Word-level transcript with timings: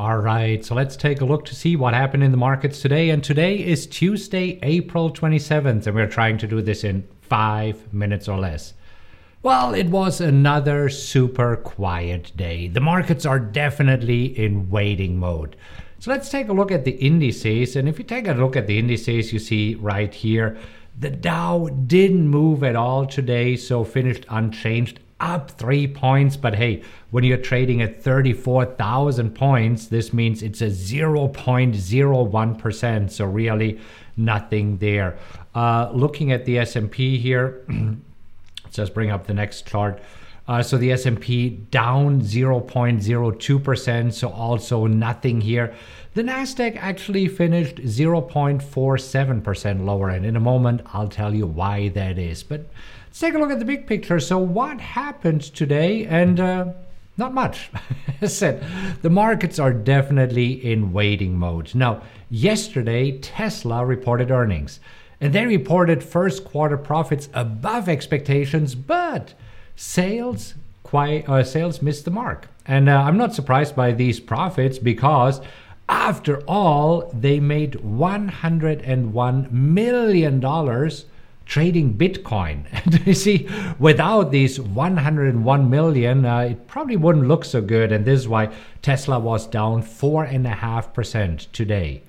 All 0.00 0.16
right, 0.16 0.64
so 0.64 0.74
let's 0.74 0.96
take 0.96 1.20
a 1.20 1.26
look 1.26 1.44
to 1.44 1.54
see 1.54 1.76
what 1.76 1.92
happened 1.92 2.24
in 2.24 2.30
the 2.30 2.38
markets 2.38 2.80
today. 2.80 3.10
And 3.10 3.22
today 3.22 3.56
is 3.56 3.86
Tuesday, 3.86 4.58
April 4.62 5.12
27th, 5.12 5.86
and 5.86 5.94
we're 5.94 6.06
trying 6.06 6.38
to 6.38 6.46
do 6.46 6.62
this 6.62 6.84
in 6.84 7.06
five 7.20 7.92
minutes 7.92 8.26
or 8.26 8.38
less. 8.38 8.72
Well, 9.42 9.74
it 9.74 9.88
was 9.88 10.22
another 10.22 10.88
super 10.88 11.54
quiet 11.54 12.32
day. 12.34 12.68
The 12.68 12.80
markets 12.80 13.26
are 13.26 13.38
definitely 13.38 14.24
in 14.38 14.70
waiting 14.70 15.18
mode. 15.18 15.54
So 15.98 16.10
let's 16.10 16.30
take 16.30 16.48
a 16.48 16.54
look 16.54 16.72
at 16.72 16.86
the 16.86 16.92
indices. 16.92 17.76
And 17.76 17.86
if 17.86 17.98
you 17.98 18.04
take 18.06 18.26
a 18.26 18.32
look 18.32 18.56
at 18.56 18.66
the 18.66 18.78
indices, 18.78 19.34
you 19.34 19.38
see 19.38 19.74
right 19.74 20.14
here, 20.14 20.56
the 20.98 21.10
Dow 21.10 21.68
didn't 21.86 22.26
move 22.26 22.64
at 22.64 22.74
all 22.74 23.04
today, 23.04 23.54
so 23.54 23.84
finished 23.84 24.24
unchanged 24.30 24.98
up 25.20 25.50
three 25.52 25.86
points. 25.86 26.36
But 26.36 26.54
hey, 26.54 26.82
when 27.10 27.24
you're 27.24 27.38
trading 27.38 27.80
at 27.82 28.02
34,000 28.02 29.34
points, 29.34 29.86
this 29.86 30.12
means 30.12 30.42
it's 30.42 30.60
a 30.60 30.66
0.01%. 30.66 33.10
So 33.10 33.24
really 33.24 33.80
nothing 34.16 34.78
there. 34.78 35.16
Uh, 35.54 35.90
looking 35.92 36.32
at 36.32 36.44
the 36.44 36.58
S&P 36.58 37.18
here, 37.18 37.64
let's 38.64 38.76
just 38.76 38.94
bring 38.94 39.10
up 39.10 39.26
the 39.26 39.34
next 39.34 39.66
chart. 39.66 40.00
Uh, 40.50 40.62
so 40.62 40.76
the 40.76 40.90
S&P 40.90 41.48
down 41.48 42.20
0.02%, 42.20 44.12
so 44.12 44.28
also 44.30 44.86
nothing 44.86 45.40
here. 45.40 45.72
The 46.14 46.22
Nasdaq 46.22 46.76
actually 46.76 47.28
finished 47.28 47.76
0.47% 47.76 49.84
lower, 49.84 50.08
and 50.08 50.26
in 50.26 50.34
a 50.34 50.40
moment 50.40 50.80
I'll 50.92 51.08
tell 51.08 51.32
you 51.32 51.46
why 51.46 51.90
that 51.90 52.18
is. 52.18 52.42
But 52.42 52.66
Let's 53.06 53.18
take 53.18 53.34
a 53.34 53.38
look 53.38 53.50
at 53.50 53.58
the 53.58 53.64
big 53.64 53.88
picture. 53.88 54.20
So, 54.20 54.38
what 54.38 54.80
happened 54.80 55.42
today? 55.42 56.06
And 56.06 56.38
uh, 56.38 56.66
not 57.16 57.34
much. 57.34 57.68
As 58.20 58.30
I 58.30 58.34
said, 58.34 58.64
the 59.02 59.10
markets 59.10 59.58
are 59.58 59.72
definitely 59.72 60.64
in 60.64 60.92
waiting 60.92 61.36
mode. 61.36 61.74
Now, 61.74 62.02
yesterday, 62.28 63.18
Tesla 63.18 63.84
reported 63.84 64.30
earnings, 64.30 64.78
and 65.20 65.32
they 65.32 65.44
reported 65.44 66.04
first 66.04 66.44
quarter 66.44 66.76
profits 66.76 67.28
above 67.34 67.88
expectations, 67.88 68.76
but 68.76 69.34
sales 69.80 70.54
quite 70.82 71.26
uh, 71.26 71.42
sales 71.42 71.80
missed 71.80 72.04
the 72.04 72.10
mark. 72.10 72.48
And 72.66 72.88
uh, 72.88 73.00
I'm 73.00 73.16
not 73.16 73.34
surprised 73.34 73.74
by 73.74 73.92
these 73.92 74.20
profits 74.20 74.78
because 74.78 75.40
after 75.88 76.42
all, 76.42 77.10
they 77.14 77.40
made 77.40 77.72
$101 77.72 79.50
million 79.50 80.40
trading 81.46 81.94
Bitcoin. 81.94 82.64
And 82.84 83.06
you 83.06 83.14
see, 83.14 83.48
without 83.78 84.30
these 84.30 84.60
101 84.60 85.70
million, 85.70 86.26
uh, 86.26 86.38
it 86.40 86.68
probably 86.68 86.96
wouldn't 86.96 87.26
look 87.26 87.46
so 87.46 87.62
good. 87.62 87.90
And 87.90 88.04
this 88.04 88.20
is 88.20 88.28
why 88.28 88.52
Tesla 88.82 89.18
was 89.18 89.46
down 89.46 89.80
four 89.80 90.24
and 90.24 90.46
a 90.46 90.50
half 90.50 90.92
percent 90.92 91.48
today. 91.54 92.02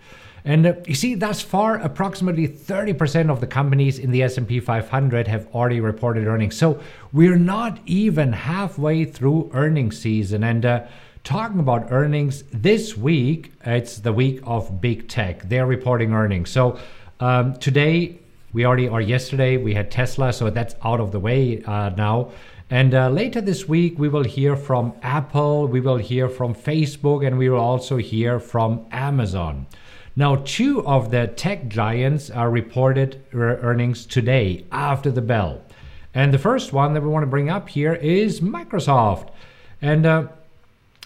And 0.44 0.66
uh, 0.66 0.74
you 0.88 0.96
see, 0.96 1.16
thus 1.16 1.42
far, 1.42 1.78
approximately 1.78 2.48
30% 2.48 3.30
of 3.30 3.42
the 3.42 3.48
companies 3.48 4.00
in 4.00 4.12
the 4.12 4.24
S&P 4.24 4.60
500 4.60 5.28
have 5.28 5.48
already 5.54 5.80
reported 5.80 6.28
earnings. 6.28 6.58
So 6.58 6.82
we're 7.12 7.38
not 7.38 7.80
even 7.86 8.34
halfway 8.34 9.06
through 9.06 9.52
earnings 9.54 10.00
season. 10.00 10.44
And 10.44 10.66
uh, 10.66 10.86
talking 11.24 11.60
about 11.60 11.92
earnings, 11.92 12.44
this 12.52 12.98
week 12.98 13.52
it's 13.64 14.00
the 14.00 14.14
week 14.14 14.40
of 14.44 14.82
big 14.82 15.08
tech. 15.08 15.48
They're 15.48 15.68
reporting 15.68 16.14
earnings. 16.14 16.50
So 16.50 16.80
um, 17.20 17.56
today 17.58 18.18
we 18.54 18.66
already, 18.66 18.90
or 18.90 19.00
yesterday, 19.00 19.58
we 19.58 19.74
had 19.74 19.92
Tesla, 19.92 20.34
so 20.34 20.50
that's 20.50 20.76
out 20.84 21.00
of 21.00 21.12
the 21.12 21.20
way 21.20 21.64
uh, 21.64 21.90
now. 21.90 22.32
And 22.70 22.94
uh, 22.94 23.10
later 23.10 23.42
this 23.42 23.68
week, 23.68 23.98
we 23.98 24.10
will 24.10 24.24
hear 24.24 24.56
from 24.56 24.94
Apple, 25.02 25.68
we 25.68 25.80
will 25.80 25.98
hear 25.98 26.28
from 26.28 26.54
Facebook, 26.54 27.26
and 27.26 27.38
we 27.38 27.50
will 27.50 27.60
also 27.60 27.98
hear 27.98 28.40
from 28.40 28.86
Amazon. 28.92 29.68
Now, 30.16 30.38
two 30.44 30.86
of 30.86 31.10
the 31.12 31.28
tech 31.28 31.70
giants 31.70 32.30
are 32.30 32.50
reported 32.50 33.24
earnings 33.34 34.06
today 34.06 34.66
after 34.72 35.10
the 35.10 35.22
bell. 35.22 35.62
And 36.14 36.34
the 36.34 36.38
first 36.38 36.74
one 36.74 36.94
that 36.94 37.02
we 37.02 37.08
want 37.08 37.24
to 37.24 37.28
bring 37.28 37.50
up 37.50 37.70
here 37.70 37.94
is 37.94 38.42
Microsoft. 38.42 39.30
And 39.82 40.06
uh, 40.06 40.28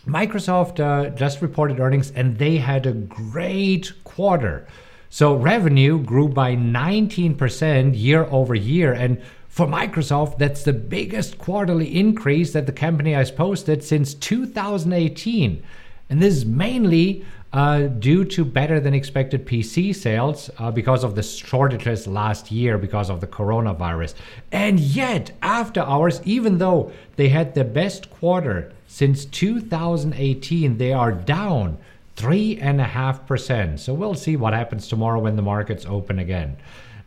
Microsoft 0.08 0.80
uh, 0.80 1.12
just 1.12 1.42
reported 1.42 1.80
earnings 1.80 2.12
and 2.12 2.40
they 2.40 2.58
had 2.58 2.88
a 2.88 2.94
great 2.94 3.94
quarter. 4.04 4.68
So 5.12 5.36
revenue 5.36 6.00
grew 6.00 6.28
by 6.28 6.56
19% 6.56 7.98
year 7.98 8.26
over 8.26 8.56
year. 8.56 8.92
And 8.92 9.22
for 9.48 9.68
Microsoft, 9.68 10.40
that's 10.40 10.64
the 10.64 10.74
biggest 10.74 11.38
quarterly 11.38 11.96
increase 11.96 12.54
that 12.54 12.66
the 12.66 12.72
company 12.72 13.14
has 13.14 13.30
posted 13.30 13.84
since 13.84 14.16
2018. 14.16 15.64
And 16.10 16.22
this 16.22 16.36
is 16.36 16.46
mainly 16.46 17.26
uh, 17.56 17.84
due 17.88 18.26
to 18.26 18.44
better 18.44 18.80
than 18.80 18.94
expected 18.94 19.46
PC 19.46 19.96
sales 19.96 20.50
uh, 20.58 20.72
because 20.72 21.04
of 21.04 21.16
the 21.16 21.24
shortages 21.24 22.06
last 22.06 22.52
year 22.52 22.78
because 22.78 23.10
of 23.10 23.22
the 23.22 23.28
coronavirus. 23.28 24.14
And 24.52 24.80
yet, 24.80 25.32
after 25.42 25.82
hours, 25.82 26.22
even 26.26 26.58
though 26.58 26.92
they 27.16 27.30
had 27.30 27.56
the 27.56 27.64
best 27.64 28.10
quarter 28.12 28.74
since 28.88 29.26
2018, 29.26 30.78
they 30.78 30.92
are 30.92 31.12
down 31.14 31.78
three 32.16 32.58
and 32.58 32.82
a 32.82 32.86
half 32.86 33.26
percent. 33.26 33.80
So 33.80 33.94
we'll 33.94 34.16
see 34.16 34.36
what 34.36 34.54
happens 34.54 34.88
tomorrow 34.88 35.20
when 35.20 35.36
the 35.36 35.42
markets 35.42 35.86
open 35.86 36.20
again. 36.20 36.58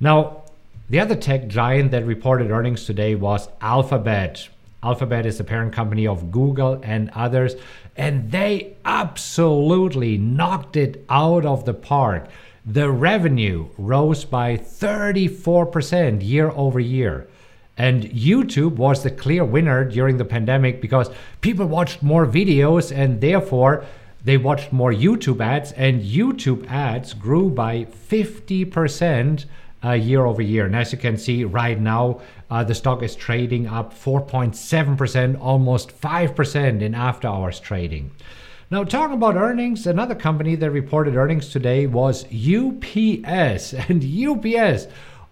Now, 0.00 0.44
the 0.88 1.00
other 1.00 1.14
tech 1.14 1.48
giant 1.48 1.90
that 1.90 2.06
reported 2.06 2.50
earnings 2.50 2.86
today 2.86 3.14
was 3.14 3.48
Alphabet. 3.60 4.48
Alphabet 4.82 5.26
is 5.26 5.38
the 5.38 5.44
parent 5.44 5.72
company 5.72 6.06
of 6.06 6.30
Google 6.30 6.80
and 6.82 7.10
others, 7.14 7.56
and 7.96 8.30
they 8.30 8.76
absolutely 8.84 10.16
knocked 10.18 10.76
it 10.76 11.04
out 11.08 11.44
of 11.44 11.64
the 11.64 11.74
park. 11.74 12.28
The 12.64 12.90
revenue 12.90 13.68
rose 13.76 14.24
by 14.24 14.56
34% 14.56 16.26
year 16.26 16.50
over 16.50 16.78
year. 16.78 17.28
And 17.76 18.04
YouTube 18.04 18.76
was 18.76 19.02
the 19.02 19.10
clear 19.10 19.44
winner 19.44 19.84
during 19.84 20.16
the 20.16 20.24
pandemic 20.24 20.80
because 20.80 21.10
people 21.40 21.66
watched 21.66 22.02
more 22.02 22.26
videos 22.26 22.94
and 22.94 23.20
therefore 23.20 23.84
they 24.24 24.36
watched 24.36 24.72
more 24.72 24.92
YouTube 24.92 25.40
ads, 25.40 25.72
and 25.72 26.02
YouTube 26.02 26.68
ads 26.68 27.14
grew 27.14 27.48
by 27.48 27.84
50% 27.84 29.44
uh, 29.84 29.92
year 29.92 30.24
over 30.24 30.42
year. 30.42 30.66
And 30.66 30.76
as 30.76 30.92
you 30.92 30.98
can 30.98 31.16
see 31.16 31.44
right 31.44 31.80
now, 31.80 32.20
uh, 32.50 32.64
the 32.64 32.74
stock 32.74 33.02
is 33.02 33.14
trading 33.14 33.66
up 33.66 33.94
4.7%, 33.94 35.40
almost 35.40 36.00
5% 36.00 36.82
in 36.82 36.94
after 36.94 37.28
hours 37.28 37.60
trading. 37.60 38.10
Now, 38.70 38.84
talking 38.84 39.16
about 39.16 39.36
earnings, 39.36 39.86
another 39.86 40.14
company 40.14 40.54
that 40.56 40.70
reported 40.70 41.16
earnings 41.16 41.48
today 41.48 41.86
was 41.86 42.24
UPS. 42.26 43.72
And 43.88 44.04
UPS 44.04 44.88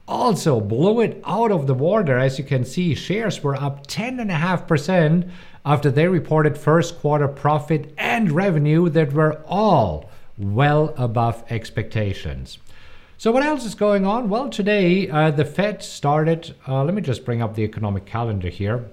also 0.09 0.61
blew 0.61 1.01
it 1.01 1.21
out 1.27 1.51
of 1.51 1.67
the 1.67 1.75
water. 1.75 2.17
As 2.17 2.39
you 2.39 2.45
can 2.45 2.65
see, 2.65 2.95
shares 2.95 3.43
were 3.43 3.57
up 3.57 3.87
10.5% 3.87 5.31
after 5.65 5.91
they 5.91 6.07
reported 6.07 6.57
first 6.57 6.99
quarter 6.99 7.29
profit 7.29 7.93
and 7.99 8.31
revenue 8.31 8.89
that 8.91 9.13
were 9.13 9.43
all 9.47 10.09
well 10.39 10.95
above 10.97 11.45
expectations. 11.51 12.59
So, 13.19 13.33
what 13.33 13.43
else 13.43 13.65
is 13.65 13.75
going 13.75 14.05
on? 14.05 14.29
Well, 14.29 14.51
today 14.51 15.09
uh, 15.09 15.31
the 15.31 15.47
Fed 15.47 15.83
started, 15.83 16.55
uh, 16.69 16.85
let 16.85 16.93
me 16.93 17.01
just 17.01 17.25
bring 17.25 17.41
up 17.41 17.55
the 17.55 17.63
economic 17.63 18.05
calendar 18.05 18.51
here. 18.51 18.91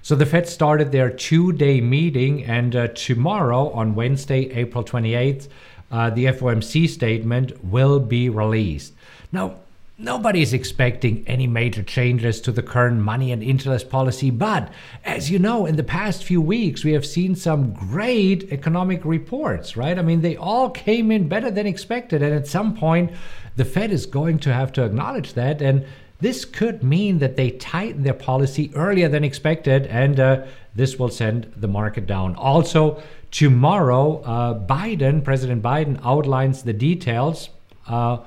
So, 0.00 0.14
the 0.14 0.24
Fed 0.24 0.48
started 0.48 0.92
their 0.92 1.10
two 1.10 1.52
day 1.52 1.82
meeting, 1.82 2.42
and 2.44 2.74
uh, 2.74 2.88
tomorrow, 2.88 3.68
on 3.72 3.94
Wednesday, 3.94 4.50
April 4.50 4.82
28th, 4.82 5.48
uh, 5.90 6.08
the 6.08 6.24
FOMC 6.24 6.88
statement 6.88 7.62
will 7.62 8.00
be 8.00 8.30
released. 8.30 8.94
Now, 9.30 9.56
Nobody 9.98 10.42
is 10.42 10.52
expecting 10.52 11.24
any 11.26 11.46
major 11.46 11.82
changes 11.82 12.42
to 12.42 12.52
the 12.52 12.62
current 12.62 13.00
money 13.00 13.32
and 13.32 13.42
interest 13.42 13.88
policy, 13.88 14.28
but 14.28 14.70
as 15.06 15.30
you 15.30 15.38
know, 15.38 15.64
in 15.64 15.76
the 15.76 15.82
past 15.82 16.22
few 16.22 16.38
weeks, 16.38 16.84
we 16.84 16.92
have 16.92 17.06
seen 17.06 17.34
some 17.34 17.72
great 17.72 18.52
economic 18.52 19.06
reports, 19.06 19.74
right? 19.74 19.98
I 19.98 20.02
mean, 20.02 20.20
they 20.20 20.36
all 20.36 20.68
came 20.68 21.10
in 21.10 21.28
better 21.28 21.50
than 21.50 21.66
expected, 21.66 22.22
and 22.22 22.34
at 22.34 22.46
some 22.46 22.76
point, 22.76 23.10
the 23.56 23.64
Fed 23.64 23.90
is 23.90 24.04
going 24.04 24.38
to 24.40 24.52
have 24.52 24.70
to 24.74 24.84
acknowledge 24.84 25.32
that. 25.32 25.62
And 25.62 25.86
this 26.20 26.44
could 26.44 26.82
mean 26.82 27.20
that 27.20 27.36
they 27.36 27.52
tighten 27.52 28.02
their 28.02 28.12
policy 28.12 28.70
earlier 28.74 29.08
than 29.08 29.24
expected, 29.24 29.86
and 29.86 30.20
uh, 30.20 30.44
this 30.74 30.98
will 30.98 31.08
send 31.08 31.50
the 31.56 31.68
market 31.68 32.06
down. 32.06 32.34
Also, 32.34 33.02
tomorrow, 33.30 34.20
uh, 34.24 34.58
Biden, 34.58 35.24
President 35.24 35.62
Biden, 35.62 35.98
outlines 36.04 36.64
the 36.64 36.74
details. 36.74 37.48
Uh, 37.88 38.18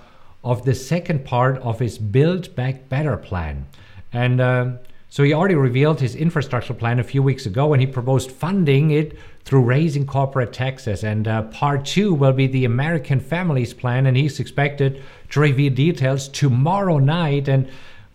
of 0.43 0.65
the 0.65 0.75
second 0.75 1.25
part 1.25 1.57
of 1.59 1.79
his 1.79 1.97
Build 1.97 2.55
Back 2.55 2.89
Better 2.89 3.17
plan. 3.17 3.67
And 4.13 4.41
uh, 4.41 4.71
so 5.09 5.23
he 5.23 5.33
already 5.33 5.55
revealed 5.55 5.99
his 5.99 6.15
infrastructure 6.15 6.73
plan 6.73 6.99
a 6.99 7.03
few 7.03 7.23
weeks 7.23 7.45
ago 7.45 7.73
and 7.73 7.81
he 7.81 7.87
proposed 7.87 8.31
funding 8.31 8.91
it 8.91 9.17
through 9.43 9.63
raising 9.63 10.05
corporate 10.05 10.53
taxes. 10.53 11.03
And 11.03 11.27
uh, 11.27 11.43
part 11.43 11.83
two 11.83 12.13
will 12.13 12.33
be 12.33 12.45
the 12.45 12.65
American 12.65 13.19
Families 13.19 13.73
Plan, 13.73 14.05
and 14.05 14.15
he's 14.15 14.39
expected 14.39 15.01
to 15.31 15.39
reveal 15.39 15.73
details 15.73 16.27
tomorrow 16.27 16.99
night. 16.99 17.47
And 17.47 17.67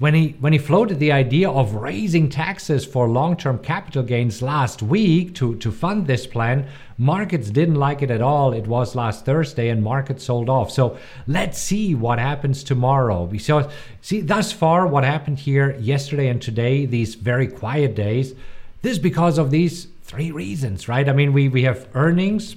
when 0.04 0.12
he 0.12 0.36
when 0.38 0.52
he 0.52 0.58
floated 0.58 0.98
the 0.98 1.12
idea 1.12 1.48
of 1.48 1.76
raising 1.76 2.28
taxes 2.28 2.84
for 2.84 3.08
long-term 3.08 3.58
capital 3.60 4.02
gains 4.02 4.42
last 4.42 4.82
week 4.82 5.34
to 5.34 5.54
to 5.56 5.72
fund 5.72 6.06
this 6.06 6.26
plan, 6.26 6.68
markets 6.98 7.48
didn't 7.48 7.76
like 7.76 8.02
it 8.02 8.10
at 8.10 8.20
all. 8.20 8.52
It 8.52 8.66
was 8.66 8.94
last 8.94 9.24
Thursday, 9.24 9.70
and 9.70 9.82
markets 9.82 10.24
sold 10.24 10.50
off. 10.50 10.70
So 10.70 10.98
let's 11.26 11.58
see 11.58 11.94
what 11.94 12.18
happens 12.18 12.62
tomorrow. 12.62 13.34
Saw 13.38 13.70
see 14.02 14.20
thus 14.20 14.52
far 14.52 14.86
what 14.86 15.04
happened 15.04 15.38
here 15.38 15.74
yesterday 15.80 16.28
and 16.28 16.42
today. 16.42 16.84
These 16.84 17.14
very 17.14 17.48
quiet 17.48 17.94
days. 17.94 18.34
This 18.82 18.92
is 18.92 18.98
because 18.98 19.38
of 19.38 19.50
these 19.50 19.88
three 20.02 20.30
reasons, 20.30 20.86
right? 20.86 21.08
I 21.08 21.14
mean, 21.14 21.32
we 21.32 21.48
we 21.48 21.62
have 21.62 21.88
earnings. 21.94 22.56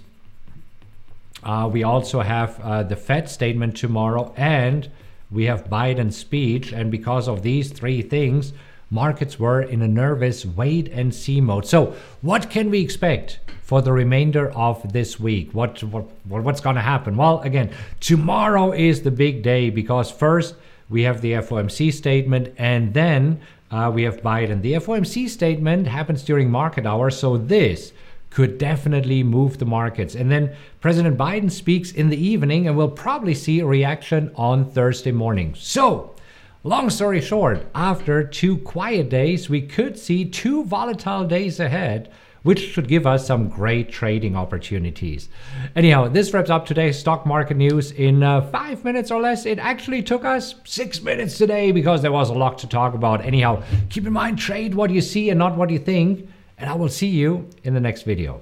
Uh, 1.44 1.70
we 1.72 1.82
also 1.84 2.20
have 2.20 2.60
uh, 2.60 2.84
the 2.84 2.98
Fed 2.98 3.30
statement 3.30 3.78
tomorrow, 3.78 4.34
and 4.36 4.90
we 5.32 5.46
have 5.46 5.70
Biden's 5.70 6.18
speech, 6.18 6.72
and 6.72 6.90
because 6.90 7.28
of 7.28 7.44
these 7.44 7.72
three 7.72 8.02
things, 8.02 8.54
markets 8.90 9.38
were 9.38 9.62
in 9.62 9.82
a 9.82 9.88
nervous 9.88 10.46
wait 10.46 10.88
and 10.90 11.14
see 11.14 11.42
mode. 11.42 11.66
So, 11.66 11.96
what 12.22 12.50
can 12.50 12.70
we 12.70 12.82
expect 12.82 13.40
for 13.62 13.82
the 13.82 13.92
remainder 13.92 14.50
of 14.52 14.94
this 14.94 15.20
week? 15.20 15.54
What, 15.54 15.84
what, 15.84 16.06
what's 16.26 16.62
going 16.62 16.78
to 16.78 16.82
happen? 16.82 17.18
Well, 17.18 17.42
again, 17.42 17.72
tomorrow 18.00 18.72
is 18.72 19.02
the 19.02 19.12
big 19.12 19.44
day 19.44 19.70
because 19.70 20.10
first 20.10 20.56
we 20.90 21.04
have 21.04 21.22
the 21.22 21.34
FOMC 21.34 21.92
statement, 21.92 22.54
and 22.58 22.94
then 22.94 23.42
uh, 23.70 23.92
we 23.94 24.04
have 24.04 24.22
Biden. 24.22 24.62
The 24.62 24.74
FOMC 24.74 25.28
statement 25.28 25.88
happens 25.88 26.24
during 26.24 26.50
market 26.50 26.86
hours, 26.86 27.20
so 27.20 27.36
this 27.36 27.92
could 28.30 28.58
definitely 28.58 29.24
move 29.24 29.58
the 29.58 29.66
markets. 29.66 30.16
And 30.16 30.30
then 30.32 30.56
President 30.82 31.18
Biden 31.18 31.52
speaks 31.52 31.92
in 31.92 32.10
the 32.10 32.18
evening, 32.18 32.68
and 32.68 32.78
we'll 32.78 32.90
probably 32.90 33.34
see 33.34 33.60
a 33.60 33.66
reaction 33.66 34.32
on 34.36 34.70
Thursday 34.70 35.12
morning. 35.12 35.56
So, 35.56 36.16
long 36.64 36.90
story 36.90 37.22
short, 37.22 37.66
after 37.74 38.24
two 38.24 38.58
quiet 38.60 39.10
days, 39.10 39.50
we 39.50 39.62
could 39.62 39.98
see 39.98 40.26
two 40.26 40.64
volatile 40.66 41.26
days 41.26 41.60
ahead. 41.60 42.12
Which 42.44 42.60
should 42.60 42.88
give 42.88 43.06
us 43.06 43.28
some 43.28 43.50
great 43.50 43.92
trading 43.92 44.38
opportunities. 44.38 45.28
Anyhow, 45.76 46.08
this 46.08 46.34
wraps 46.34 46.50
up 46.50 46.66
today's 46.66 46.98
stock 46.98 47.26
market 47.26 47.58
news 47.58 47.92
in 47.92 48.24
uh, 48.24 48.40
five 48.40 48.86
minutes 48.86 49.12
or 49.12 49.20
less. 49.20 49.46
It 49.46 49.60
actually 49.60 50.02
took 50.02 50.24
us 50.24 50.56
six 50.64 51.02
minutes 51.02 51.38
today 51.38 51.74
because 51.74 52.02
there 52.02 52.12
was 52.12 52.30
a 52.30 52.34
lot 52.34 52.58
to 52.60 52.68
talk 52.68 52.94
about. 52.94 53.26
Anyhow, 53.26 53.64
keep 53.90 54.08
in 54.08 54.14
mind 54.14 54.40
trade 54.40 54.76
what 54.76 54.92
you 54.92 55.02
see 55.02 55.30
and 55.30 55.38
not 55.38 55.58
what 55.58 55.70
you 55.70 55.80
think 55.80 56.30
and 56.58 56.70
I 56.70 56.74
will 56.74 56.90
see 56.90 57.08
you 57.08 57.50
in 57.64 57.74
the 57.74 57.80
next 57.80 58.04
video. 58.04 58.42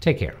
Take 0.00 0.18
care. 0.18 0.36